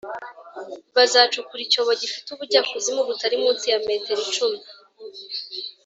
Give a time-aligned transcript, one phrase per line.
[0.95, 4.59] bazacukura icyobo gifite ubujyakuzimu butari munsi ya metero icumi